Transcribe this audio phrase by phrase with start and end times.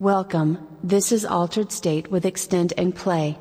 [0.00, 3.36] Welcome, this is Altered State with Extend and Play.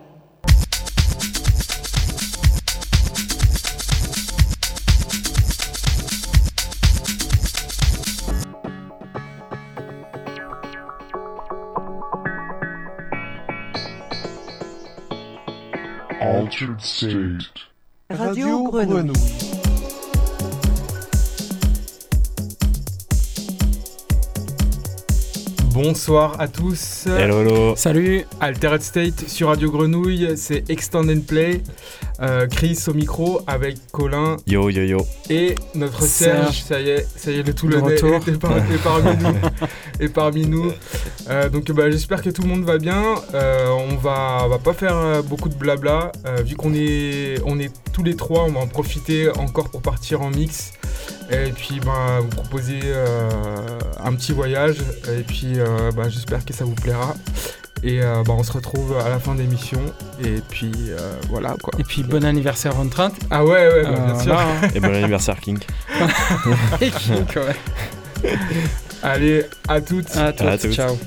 [16.19, 17.43] Altered State.
[18.09, 19.46] Radio Grenouille.
[25.81, 27.05] Bonsoir à tous.
[27.05, 27.75] Hello, hello.
[27.75, 28.25] Salut.
[28.39, 31.61] Altered State sur Radio Grenouille, c'est Extend and Play.
[32.19, 34.97] Euh, Chris au micro avec Colin Yo, yo, yo.
[35.29, 36.45] et notre Serge.
[36.45, 36.63] Serge.
[36.63, 38.15] Ça y est, ça y est, le tout le retour.
[38.27, 39.35] est, par- est parmi nous.
[39.99, 40.71] est parmi nous.
[41.29, 43.03] Euh, donc bah, j'espère que tout le monde va bien.
[43.35, 46.11] Euh, on va, on va pas faire beaucoup de blabla.
[46.25, 49.83] euh, vu qu'on est, on est tous les trois, on va en profiter encore pour
[49.83, 50.71] partir en mix.
[51.29, 54.77] Et puis bah, vous proposer euh, un petit voyage.
[55.09, 57.15] Et puis euh, bah, j'espère que ça vous plaira.
[57.83, 59.79] Et euh, bah, on se retrouve à la fin de l'émission.
[60.23, 61.73] Et puis euh, voilà quoi.
[61.79, 63.09] Et puis bon anniversaire Rentrant.
[63.29, 64.33] Ah ouais, ouais, bah, bien Euh, sûr.
[64.33, 64.67] là, hein.
[64.73, 65.59] Et bon anniversaire, King.
[66.81, 68.31] Et Kink, ouais.
[69.03, 70.15] Allez, à toutes.
[70.15, 70.73] À À toutes, toutes.
[70.73, 70.97] ciao.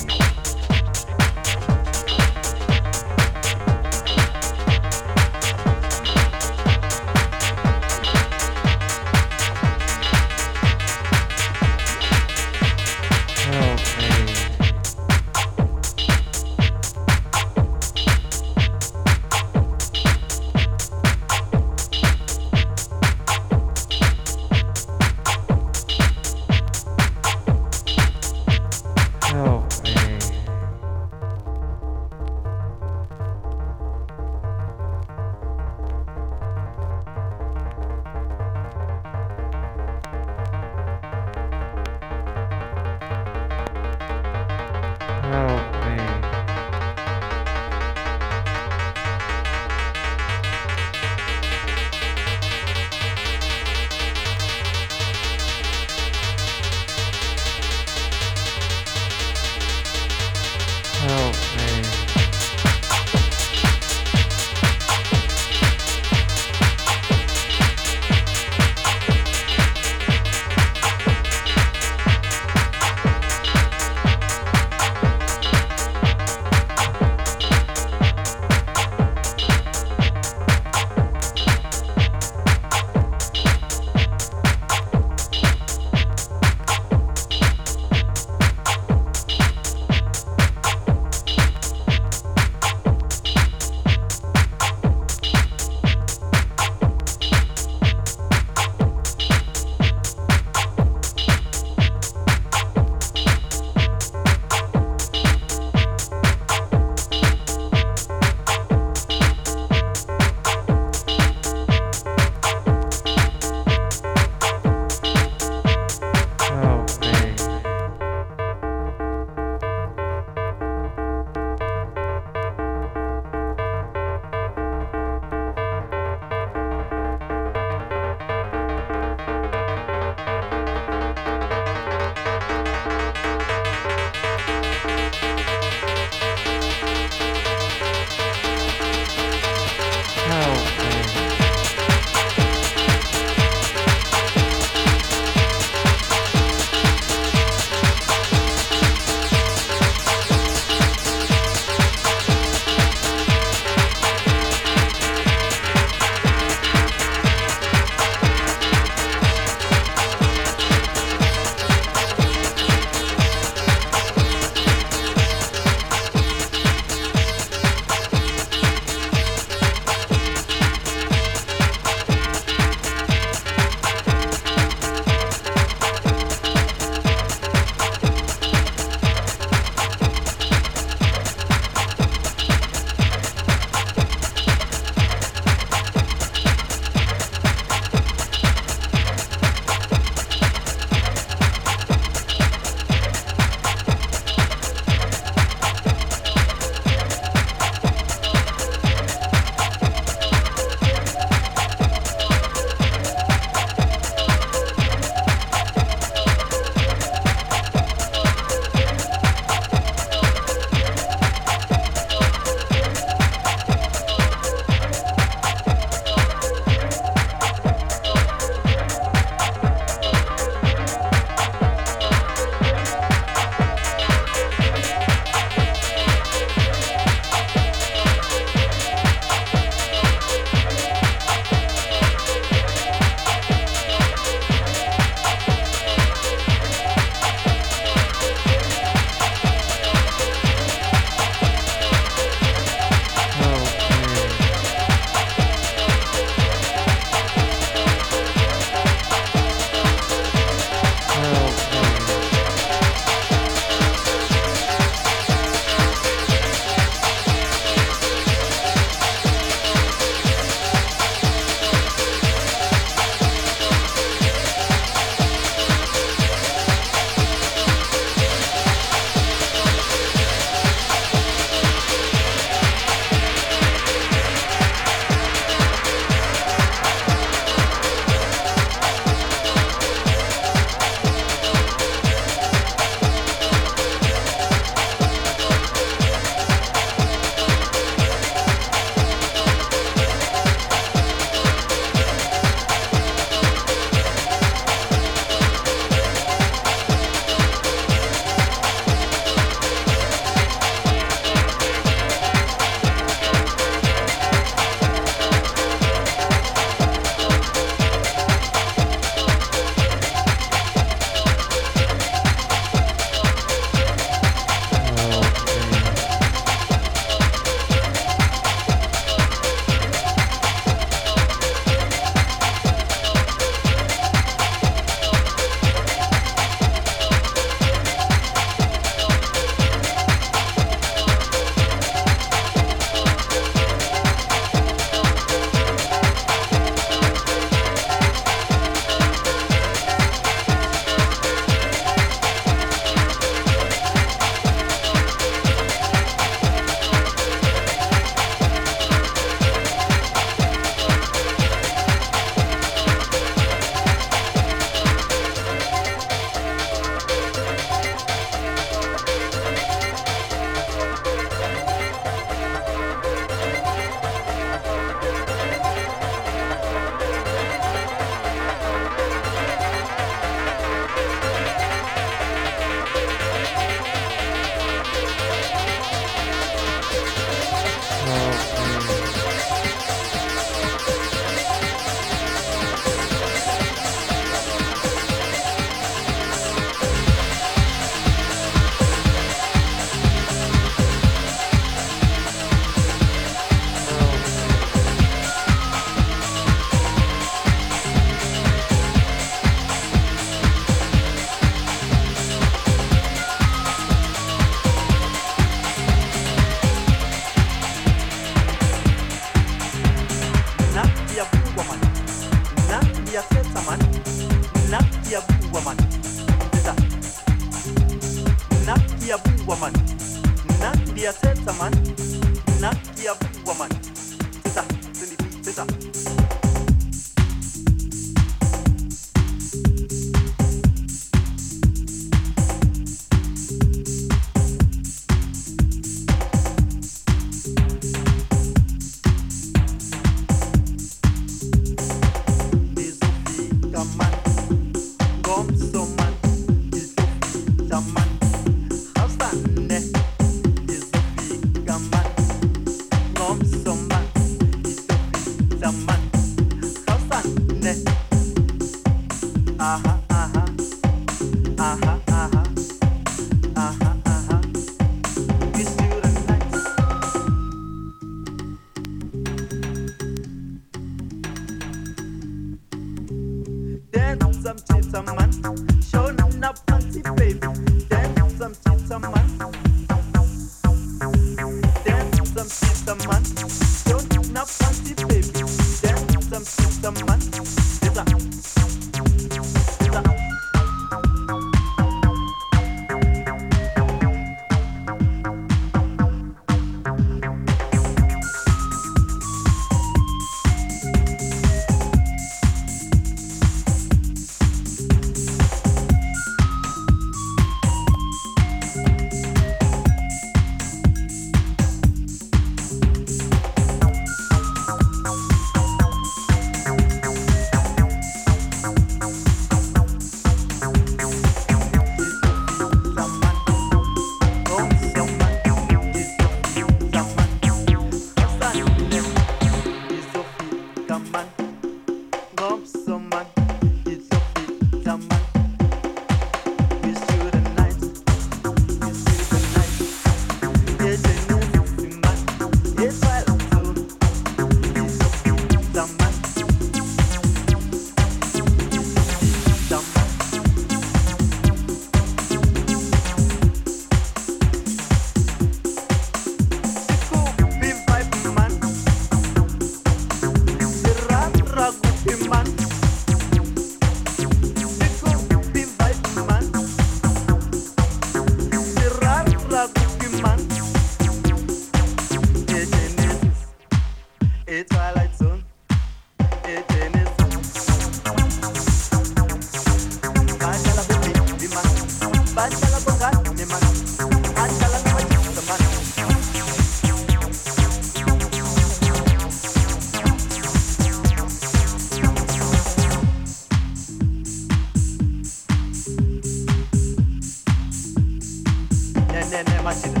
[599.30, 600.00] nene mashina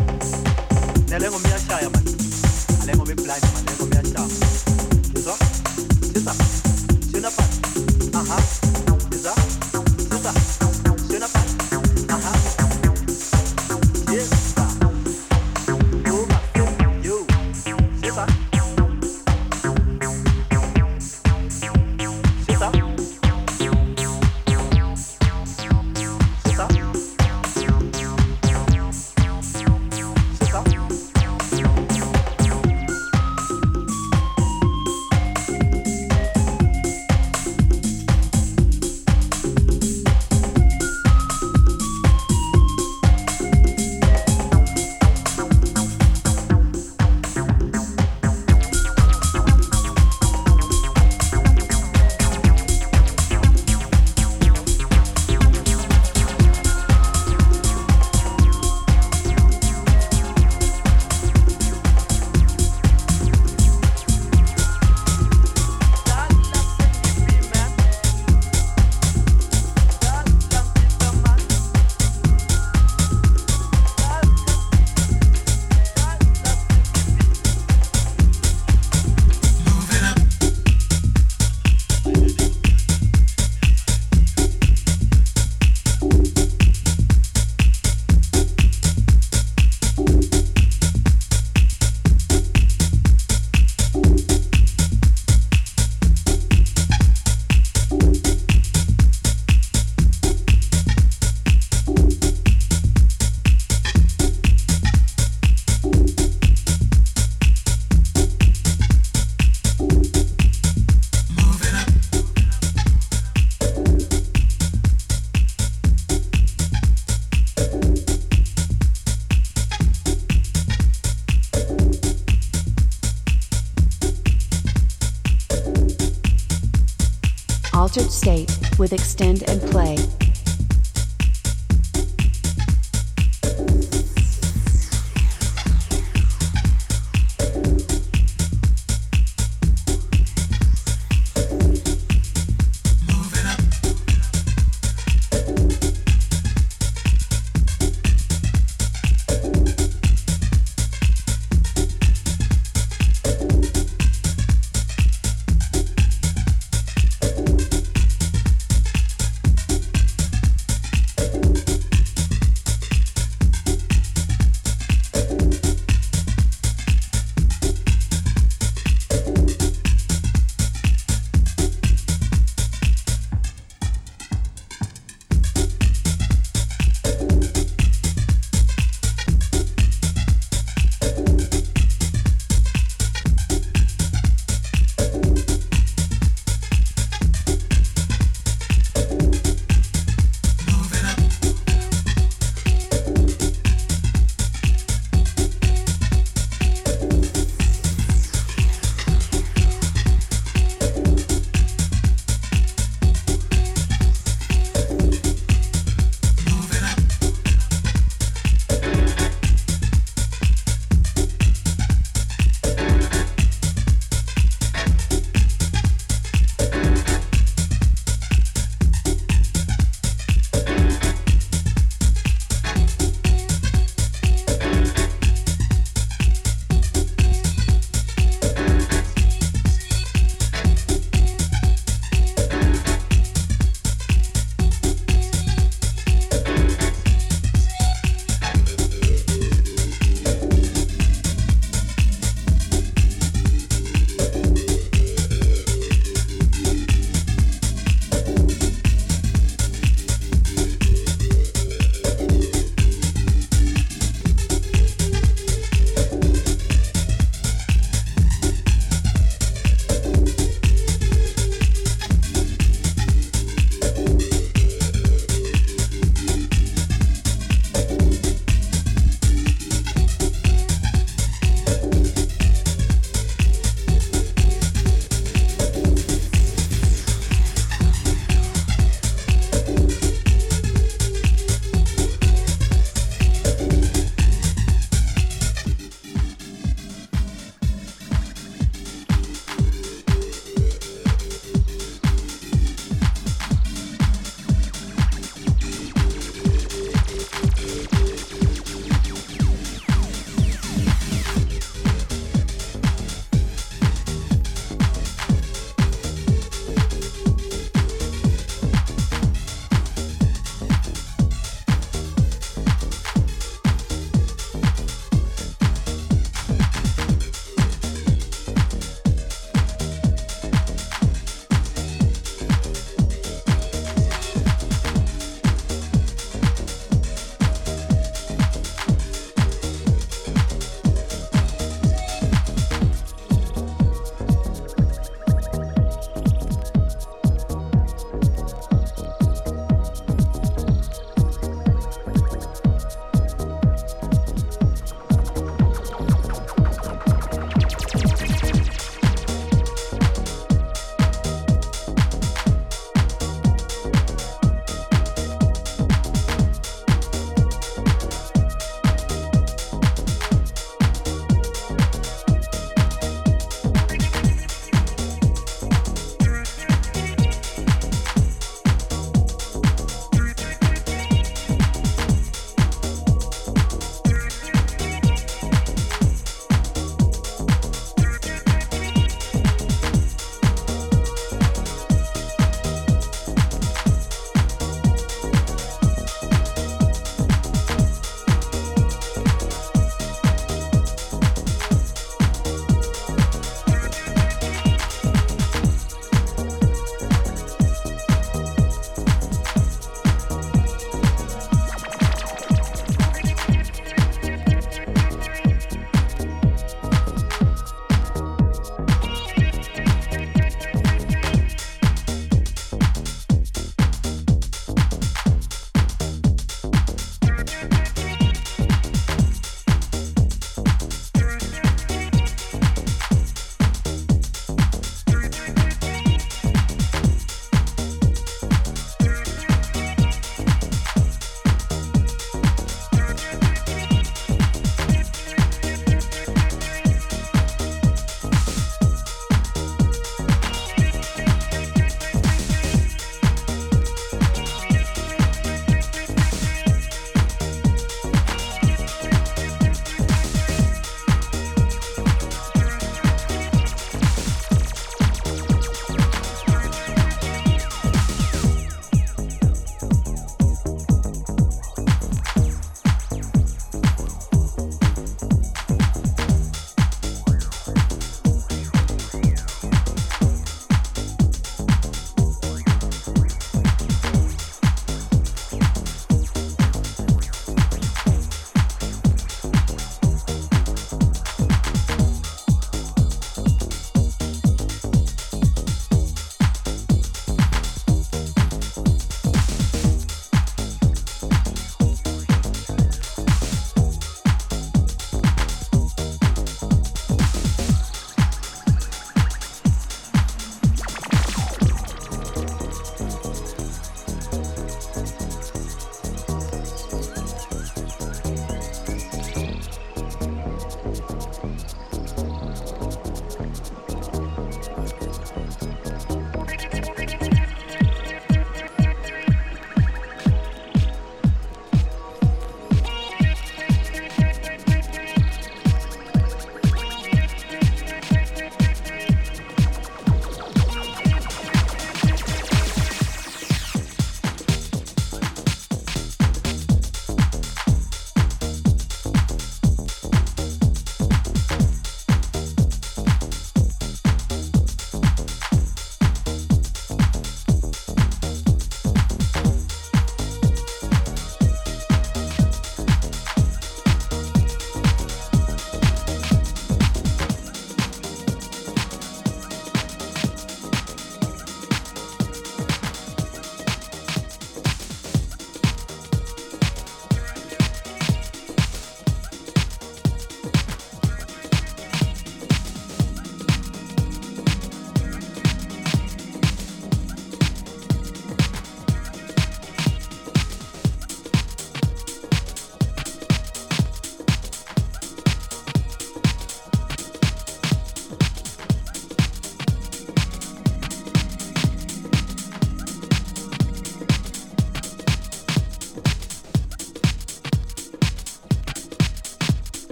[1.08, 2.14] nelengo miyashaya mani
[2.82, 3.04] alengo
[8.14, 8.87] uh -huh.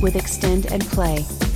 [0.00, 1.47] With Extend and Play.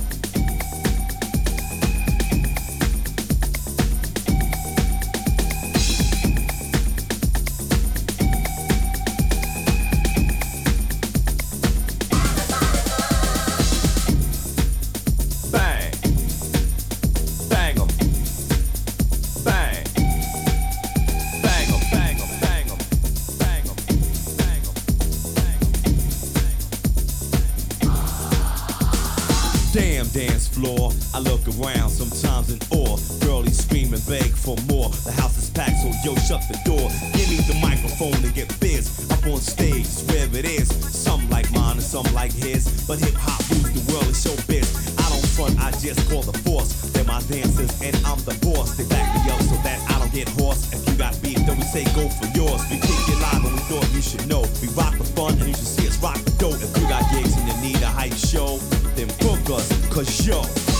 [30.03, 32.97] Damn dance floor, I look around sometimes in awe.
[33.21, 34.89] Girlies scream and beg for more.
[35.07, 36.89] The house is packed, so yo, shut the door.
[37.13, 39.07] Give me the microphone and get biz.
[39.11, 40.67] Up on stage, where it is.
[40.91, 42.85] Some like mine and some like his.
[42.87, 44.67] But hip hop rules the world, it's showbiz.
[44.99, 46.91] I don't front, I just call the force.
[46.91, 48.75] They're my dancers and I'm the boss.
[48.75, 50.73] They back me up so that I don't get hoarse.
[50.73, 52.59] If you got beef, then we say go for yours.
[52.67, 54.43] We kick it live and we thought you should know.
[54.59, 56.59] We rock the fun and you should see us rock the dope.
[56.59, 58.59] If you got gigs and you need a hype show,
[58.95, 60.72] then book us, cause yo.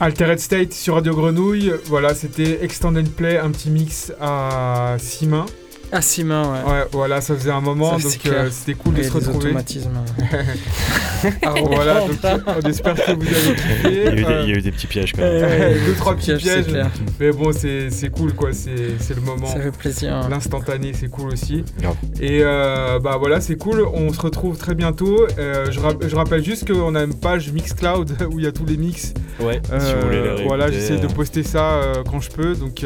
[0.00, 1.72] Altered State sur Radio Grenouille.
[1.86, 5.46] Voilà, c'était Extend and Play, un petit mix à six mains.
[5.90, 6.70] Ah, six mains, ouais.
[6.70, 9.14] Ouais, voilà, ça faisait un moment, Ça, donc euh, c'était cool de Et se des
[9.14, 9.46] retrouver.
[9.46, 9.88] automatismes.
[11.42, 13.78] Alors voilà, donc euh, on espère que vous avez kiffé.
[13.84, 15.42] Il y, a eu des, Euh, il y a eu des petits pièges quand même.
[15.42, 16.66] Ouais, deux, trois petits pièges, pièges.
[16.66, 16.90] clair.
[17.18, 18.52] Mais bon, c'est c'est cool, quoi.
[18.52, 19.46] C'est c'est le moment.
[19.46, 20.28] Ça fait plaisir.
[20.28, 21.64] L'instantané, c'est cool aussi.
[21.80, 21.96] Grave.
[22.20, 23.80] Et euh, bah voilà, c'est cool.
[23.94, 25.26] On se retrouve très bientôt.
[25.38, 28.66] Euh, je, je rappelle juste qu'on a une page Mixcloud où il y a tous
[28.66, 29.14] les mix.
[29.40, 32.30] Ouais, si Euh, vous voulez les voilà, j'essaie de euh, poster ça euh, quand je
[32.30, 32.54] peux.
[32.54, 32.84] Donc,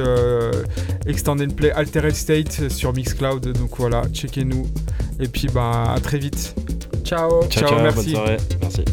[1.06, 3.52] Extend and Play Altered State sur Mixcloud.
[3.52, 4.66] Donc voilà, checkez-nous.
[5.20, 6.54] Et puis, bah, à très vite.
[7.04, 7.42] Ciao.
[7.42, 7.96] Ciao, Ciao, ciao, merci.
[7.96, 8.36] bonne soirée.
[8.60, 8.84] Merci.